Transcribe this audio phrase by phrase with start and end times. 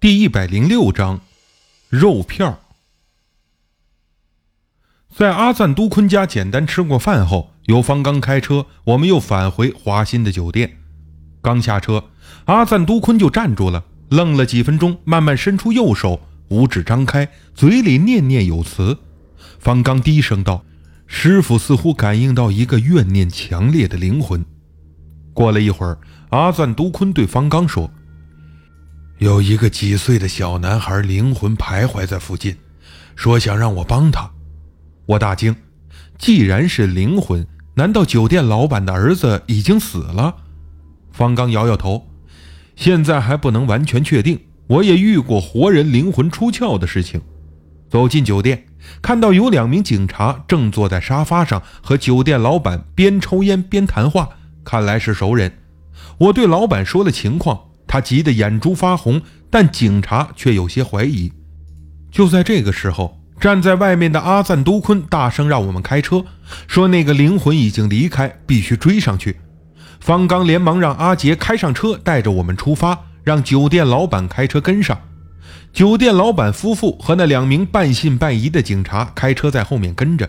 [0.00, 1.22] 第一百零六章，
[1.88, 2.60] 肉票。
[5.12, 10.78] 在阿赞都坤家简单吃过饭后，由方刚开车，我们又返回华欣的酒店。
[11.42, 12.04] 刚下车，
[12.44, 16.20] 阿赞都坤就站住了，愣了几分钟，慢慢伸出右手，
[16.50, 18.96] 五指张开，嘴里念念有词。
[19.58, 20.64] 方刚低声道
[21.08, 24.46] ：“师傅似乎感应到一个怨念强烈的灵魂。”
[25.34, 25.98] 过了一会儿，
[26.30, 27.90] 阿赞都坤对方刚说。
[29.18, 32.56] 有一个几岁的小男孩灵魂徘徊在附近，
[33.16, 34.30] 说想让我帮他。
[35.06, 35.56] 我大惊，
[36.18, 37.44] 既然是灵魂，
[37.74, 40.36] 难道酒店老板的儿子已经死了？
[41.10, 42.06] 方刚摇摇头，
[42.76, 44.38] 现在还不能完全确定。
[44.68, 47.20] 我也遇过活人灵魂出窍的事情。
[47.90, 48.66] 走进酒店，
[49.02, 54.28] 看到有两名警察正坐在沙发上和酒店老板边抽烟边谈话，
[54.62, 55.58] 看来是熟人。
[56.18, 57.62] 我对老板说了情况。
[57.88, 61.32] 他急得眼珠发红，但警察却有些怀疑。
[62.12, 66.24] 就在这个时候，站在外面的阿赞都坤大声让我们开车，
[66.68, 69.36] 说那个灵魂已经离开，必须追上去。
[69.98, 75.00] 方刚连忙让阿杰开上车，带着我们出发，让酒店老板开车跟上。
[75.72, 80.28] 酒店老板夫妇和那两名半信半疑的警察开车在后面跟着，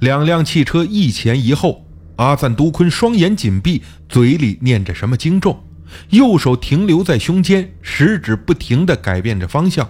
[0.00, 1.84] 两辆汽车一前一后。
[2.16, 5.64] 阿赞都坤双眼紧闭，嘴里念着什么经咒。
[6.10, 9.88] 右手停留在胸间，食指不停地改变着方向。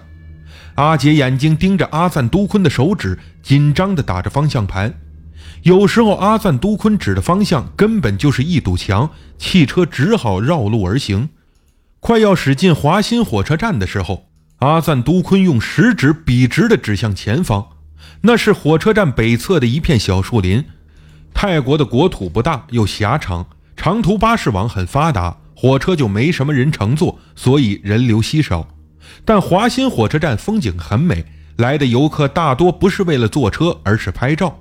[0.75, 4.93] 阿杰眼睛盯着阿赞都坤的手指，紧张地打着方向盘。
[5.63, 11.29] 有时候阿赞都坤指的方向根本就是一堵墙，汽车只好绕路而行。
[11.99, 14.27] 快要驶进华新火车站的时候，
[14.59, 17.67] 阿赞都坤用食指笔直地指向前方，
[18.21, 20.65] 那是火车站北侧的一片小树林。
[21.33, 25.37] 泰国的国土不大，又狭长，长途巴士网很发达。
[25.55, 28.67] 火车就没什么人乘坐，所以人流稀少。
[29.23, 31.25] 但华新火车站风景很美，
[31.55, 34.59] 来的游客大多不是为了坐车，而是拍照。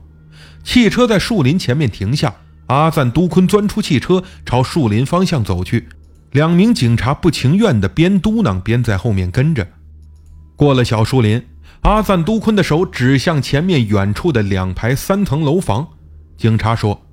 [0.63, 2.35] 汽车在树林前面停下，
[2.69, 5.89] 阿赞都坤钻出汽车，朝树林方向走去。
[6.33, 9.67] 两名警察不情愿地边嘟囔边在后面跟着。
[10.57, 11.43] 过了小树林，
[11.83, 15.87] 阿赞都坤的手指向前面远处的两排三层楼房。
[16.37, 17.07] 警察说，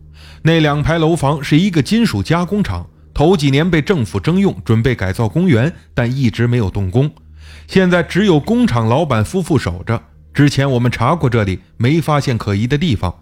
[0.43, 2.87] 那两排楼房是一个金属加工厂。
[3.13, 7.11] 头几年被政府征用，准备改造公园，但一直没有动工。
[7.67, 10.01] 现在只有工厂老板夫妇守着。
[10.33, 13.13] 之前我们查过这里，没发现可疑的地方。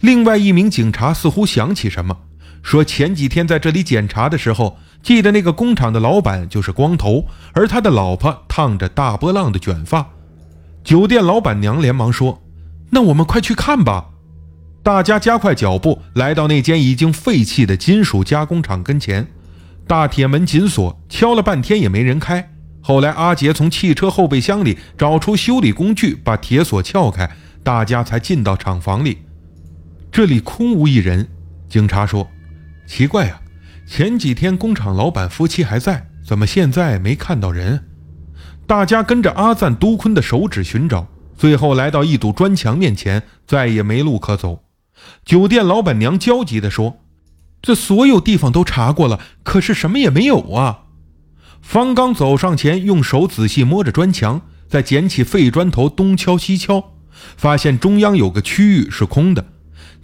[0.00, 2.16] 另外一名警察似乎想起什么，
[2.62, 10.06] 说前几天在这里检查的时候，记得那个工厂的老板就是光头，而他的老婆烫着大波浪的卷发。
[10.84, 12.40] 酒店老板娘连忙说
[12.90, 14.06] ：“那我们快去看吧。”
[14.88, 19.26] 大家加快脚步，来到那间已经废弃的金属加工厂跟前。
[19.86, 22.54] 大铁门紧锁，敲了半天也没人开。
[22.80, 27.30] 后来阿杰从汽车后备箱里找出修理工具，把铁锁撬开，
[27.62, 29.18] 大家才进到厂房里。
[30.10, 31.28] 这里空无一人。
[31.68, 32.26] 警察说
[32.88, 33.42] ：“奇怪啊，
[33.86, 37.84] 前几天工厂老板夫妻还在，怎么现在没看到人？”
[38.66, 41.06] 大家跟着阿赞都坤的手指寻找，
[41.36, 44.64] 最后来到一堵砖墙面前，再也没路可走。
[45.24, 47.00] 酒店老板娘焦急地说
[47.60, 50.84] ：“这所有地方都查过了，可是什么也没有啊！”
[51.60, 56.92] 方刚走上前，用手仔细摸着砖墙，再捡起废砖头东敲西敲，
[57.36, 59.44] 发现中央有个区域是空的。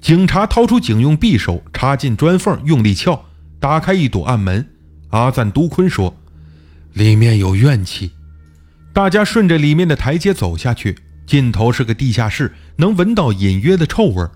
[0.00, 3.24] 警察掏出警用匕首，插进砖缝，用力撬，
[3.58, 4.68] 打开一堵暗门。
[5.10, 6.16] 阿赞都坤说
[6.92, 8.10] ：“里面有怨气。”
[8.92, 14.32] 大家顺着里面的台阶走下去，尽头是个地下室，能闻到隐约的臭味儿。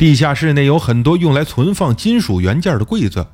[0.00, 3.26] 地下室内有很多用来存放金属元件的柜子，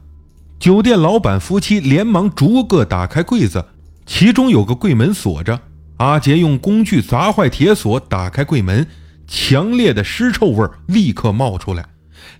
[0.58, 3.64] 酒店老板夫妻连忙逐个打开柜子，
[4.04, 5.60] 其中有个柜门锁着。
[5.98, 8.84] 阿杰用工具砸坏铁锁，打开柜门，
[9.28, 11.86] 强烈的尸臭味立刻冒出来，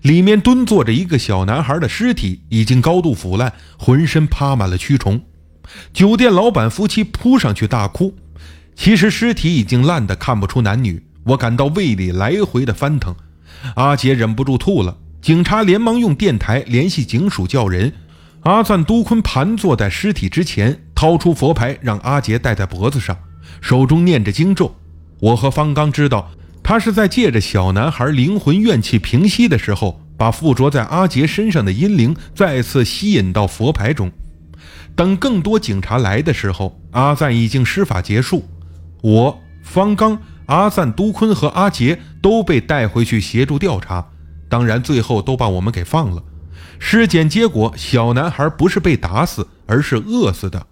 [0.01, 5.21] 里面蹲坐着一个小男孩的尸体，已经高度腐烂，浑身趴满了蛆虫。
[5.93, 8.13] 酒店老板夫妻扑上去大哭，
[8.75, 13.15] 其实尸体已经烂得看不出男女，我感到胃里来回的翻腾。
[13.75, 17.93] 阿杰忍不住吐了，警察连忙用电台联系警署叫人。
[18.41, 23.17] 阿赞都坤盘坐在尸体之前，掏出佛牌让阿杰戴在脖子上，
[23.59, 24.73] 手中念着经咒。
[25.19, 26.31] 我和方刚知道，
[26.63, 34.09] 他是在借着小男孩灵魂怨气平息的时候，把附着在阿杰身上的阴灵再次吸引到佛牌中。
[34.95, 38.45] 等更多警察来的时候，阿赞已经施法结束。
[39.01, 40.17] 我方刚。
[40.47, 44.07] 阿赞都坤和阿杰都被带回去协助调查，
[44.49, 46.23] 当然最后都把我们给放了。
[46.79, 50.67] 尸检结果，小男孩不是被打死，而是饿死的。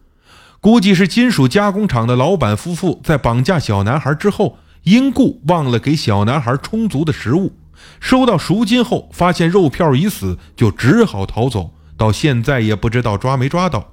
[0.60, 7.54] 估计是金属加工厂的老板夫妇在绑架小男孩之后，因故忘了给小男孩充足的食物。
[8.00, 11.72] 收到赎金后，发现肉票已死，就只好逃走。
[11.98, 13.92] 到现在也不知道抓没抓到。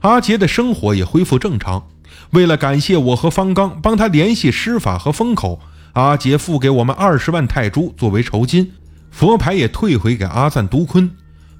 [0.00, 1.88] 阿杰的生活也恢复正常。
[2.32, 5.60] 为了感谢我和方刚帮他联系施法和封口，
[5.92, 8.72] 阿杰付给我们二十万泰铢作为酬金，
[9.10, 11.10] 佛牌也退回给阿赞都坤。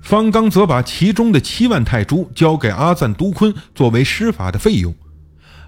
[0.01, 4.95] 方刚则把其中的七万泰铢交给阿赞都坤作为施法的费用。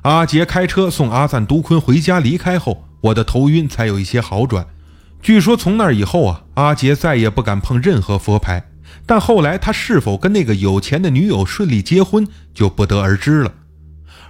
[0.03, 4.67] 阿杰开车送阿赞都坤回家，离开后，我的头晕才有一些好转。
[5.21, 8.71] 据说从那以后啊，阿杰再也不敢碰任何佛牌。
[9.05, 13.53] 但后来他是否跟那个有钱的女友顺利结婚，就不得而知了。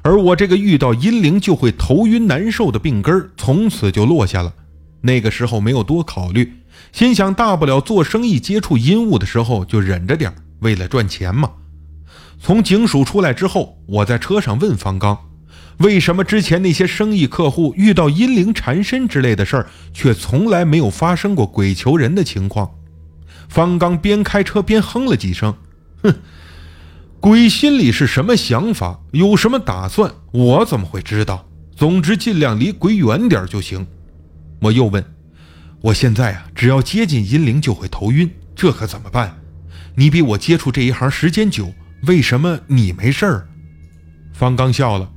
[0.05, 4.53] 而我这个遇到阴灵就会头晕难受的病根儿，从此就落下了。
[5.01, 6.53] 那个时候没有多考虑，
[6.93, 11.51] 心想大不了做生意接触阴物的时候就忍着点，为了赚钱嘛。
[12.39, 15.19] 从警署出来之后，我在车上问方刚，
[15.79, 22.71] 为什么之前那些生意客户遇到阴灵缠身之类的事儿，却从来没有发生过鬼求人的情况？
[23.49, 25.55] 方刚边开车边哼了几声，
[26.03, 26.15] 哼，
[27.25, 31.49] 鬼心里是什么想法，有什么打算，我怎么会知道？
[31.75, 33.87] 总之，尽量离鬼远点就行。
[34.61, 35.03] 我又问，
[35.81, 39.38] 我现在啊，只要接近阴灵就会头晕，这可怎么办？
[39.94, 41.73] 你比我接触这一行时间久，
[42.06, 43.49] 为什么你没事儿？
[44.35, 45.11] 方刚笑了，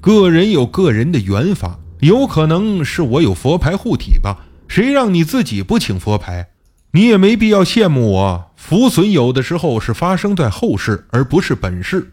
[0.00, 4.46] 个人有个人的缘法，有可能是我有佛牌护体吧？
[4.66, 6.48] 谁让你自己不请佛牌？
[6.94, 12.12] 你也没必要羡慕我，福损有的时候是发生在后世，而不是本世。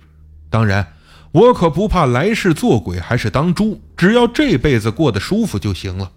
[0.50, 0.94] 当然，
[1.32, 6.12] 我可不怕来世做鬼还是当猪，只要这辈子过得舒服就行了。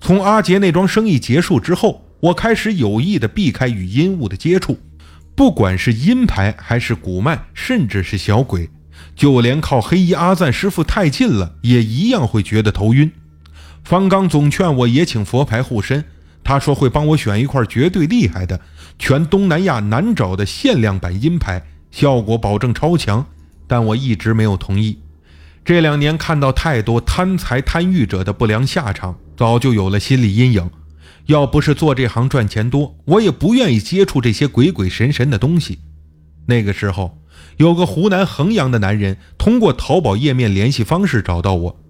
[0.00, 4.76] 从阿杰那桩生意结束之后，我开始有意的避开与阴物的接触，
[5.36, 8.68] 不管是阴牌还是古脉，甚至是小鬼，
[9.14, 13.12] 就连靠黑衣阿赞师傅太近了，也一样会觉得头晕。
[13.84, 16.04] 方刚总劝我也请佛牌护身。
[16.48, 18.58] 他说会帮我选一块绝对厉害的、
[18.98, 23.26] 全东南亚难找的限量版阴牌，效果保证超强。
[23.66, 24.98] 但我一直没有同意。
[25.62, 30.70] 这两年看到太多贪财贪欲者的不良下场，早就有了心理阴影。
[31.26, 35.80] 要不是做这行赚钱多，我也不愿意接触这些鬼鬼神神的东西。
[36.46, 37.18] 那个时候，
[37.58, 41.80] 有个湖南衡阳的男人通过淘宝页面联系方式找到我，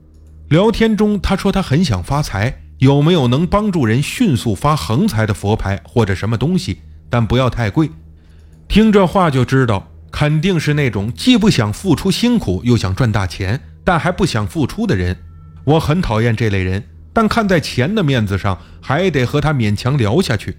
[0.49, 2.62] 聊天中他说他很想发财。
[2.78, 6.80] 有没有能帮助人迅速发横财的佛牌或者什么东西？
[7.10, 7.90] 但不要太贵。
[8.69, 15.16] 听这话就知道，肯定是那种既不想付出辛苦，又想赚大钱，但还不想付出的人。
[15.64, 20.56] 我很讨厌这类人，但看在钱的面子上，还得和他勉强聊下去。